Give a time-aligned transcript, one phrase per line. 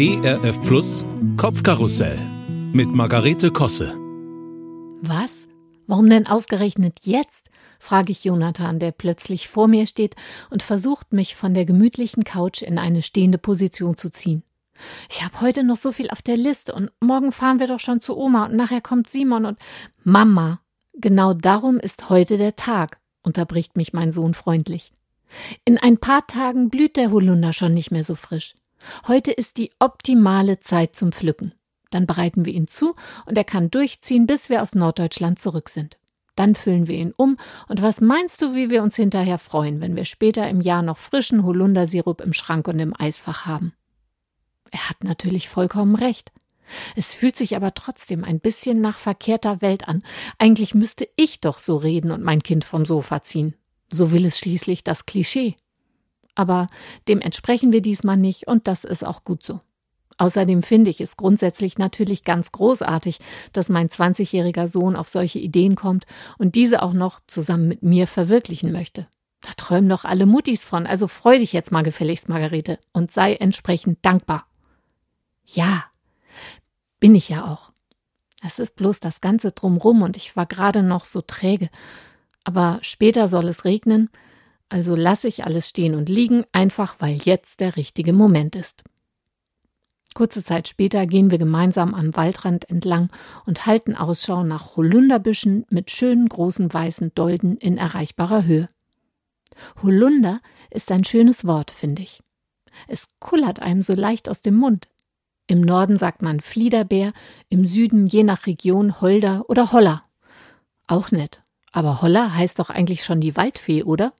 [0.00, 1.04] ERF Plus
[1.36, 2.16] Kopfkarussell
[2.72, 3.96] mit Margarete Kosse.
[5.02, 5.48] Was?
[5.88, 7.50] Warum denn ausgerechnet jetzt?
[7.80, 10.14] frage ich Jonathan, der plötzlich vor mir steht
[10.50, 14.44] und versucht, mich von der gemütlichen Couch in eine stehende Position zu ziehen.
[15.10, 18.00] Ich habe heute noch so viel auf der Liste und morgen fahren wir doch schon
[18.00, 19.58] zu Oma und nachher kommt Simon und
[20.04, 20.60] Mama.
[20.92, 24.92] Genau darum ist heute der Tag, unterbricht mich mein Sohn freundlich.
[25.64, 28.54] In ein paar Tagen blüht der Holunder schon nicht mehr so frisch.
[29.06, 31.52] Heute ist die optimale Zeit zum Pflücken.
[31.90, 32.94] Dann bereiten wir ihn zu
[33.26, 35.98] und er kann durchziehen, bis wir aus Norddeutschland zurück sind.
[36.36, 37.36] Dann füllen wir ihn um
[37.68, 40.98] und was meinst du, wie wir uns hinterher freuen, wenn wir später im Jahr noch
[40.98, 43.72] frischen Holundersirup im Schrank und im Eisfach haben?
[44.70, 46.30] Er hat natürlich vollkommen recht.
[46.94, 50.02] Es fühlt sich aber trotzdem ein bisschen nach verkehrter Welt an.
[50.38, 53.54] Eigentlich müsste ich doch so reden und mein Kind vom Sofa ziehen.
[53.90, 55.56] So will es schließlich das Klischee.
[56.38, 56.68] Aber
[57.08, 59.58] dem entsprechen wir diesmal nicht und das ist auch gut so.
[60.18, 63.18] Außerdem finde ich es grundsätzlich natürlich ganz großartig,
[63.52, 66.06] dass mein 20-jähriger Sohn auf solche Ideen kommt
[66.38, 69.08] und diese auch noch zusammen mit mir verwirklichen möchte.
[69.40, 73.34] Da träumen doch alle Muttis von, also freu dich jetzt mal gefälligst, Margarete, und sei
[73.34, 74.46] entsprechend dankbar.
[75.44, 75.86] Ja,
[77.00, 77.72] bin ich ja auch.
[78.44, 81.68] Es ist bloß das Ganze drumrum und ich war gerade noch so träge.
[82.44, 84.08] Aber später soll es regnen,
[84.68, 88.84] also lasse ich alles stehen und liegen, einfach weil jetzt der richtige Moment ist.
[90.14, 93.10] Kurze Zeit später gehen wir gemeinsam am Waldrand entlang
[93.46, 98.68] und halten Ausschau nach Holunderbüschen mit schönen großen weißen Dolden in erreichbarer Höhe.
[99.82, 102.20] Holunder ist ein schönes Wort, finde ich.
[102.86, 104.88] Es kullert einem so leicht aus dem Mund.
[105.46, 107.12] Im Norden sagt man Fliederbär,
[107.48, 110.04] im Süden je nach Region Holder oder Holler.
[110.86, 111.42] Auch nett.
[111.72, 114.12] Aber Holler heißt doch eigentlich schon die Waldfee, oder?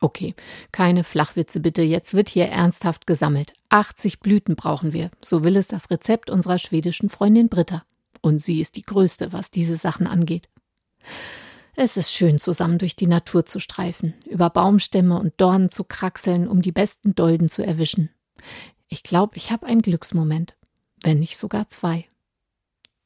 [0.00, 0.34] Okay,
[0.72, 3.52] keine Flachwitze bitte, jetzt wird hier ernsthaft gesammelt.
[3.70, 7.84] 80 Blüten brauchen wir, so will es das Rezept unserer schwedischen Freundin Britta.
[8.20, 10.48] Und sie ist die Größte, was diese Sachen angeht.
[11.76, 16.48] Es ist schön, zusammen durch die Natur zu streifen, über Baumstämme und Dornen zu kraxeln,
[16.48, 18.10] um die besten Dolden zu erwischen.
[18.88, 20.54] Ich glaube, ich habe einen Glücksmoment
[21.04, 22.06] wenn nicht sogar zwei.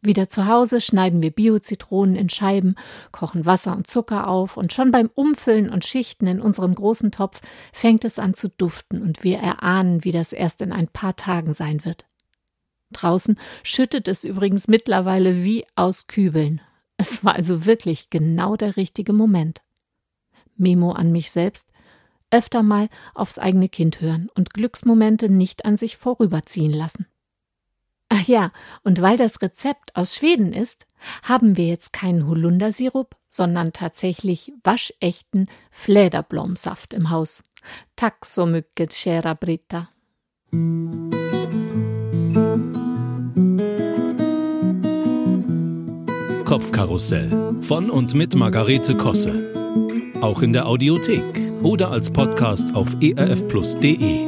[0.00, 2.76] Wieder zu Hause schneiden wir Bio-Zitronen in Scheiben,
[3.10, 7.40] kochen Wasser und Zucker auf und schon beim Umfüllen und Schichten in unserem großen Topf
[7.72, 11.52] fängt es an zu duften und wir erahnen, wie das erst in ein paar Tagen
[11.52, 12.06] sein wird.
[12.92, 16.60] Draußen schüttet es übrigens mittlerweile wie aus Kübeln.
[16.96, 19.62] Es war also wirklich genau der richtige Moment.
[20.56, 21.68] Memo an mich selbst.
[22.30, 27.06] Öfter mal aufs eigene Kind hören und Glücksmomente nicht an sich vorüberziehen lassen.
[28.10, 28.52] Ach ja,
[28.84, 30.86] und weil das Rezept aus Schweden ist,
[31.22, 37.42] haben wir jetzt keinen Holundersirup, sondern tatsächlich waschechten Fläderblomsaft im Haus.
[37.96, 39.88] Tack så mycket, kära Britta.
[46.46, 49.52] Kopfkarussell von und mit Margarete Kosse.
[50.22, 54.26] Auch in der Audiothek oder als Podcast auf erfplus.de.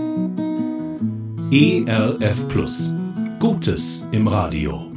[1.51, 2.95] ERF Plus.
[3.41, 4.90] Gutes im Radio.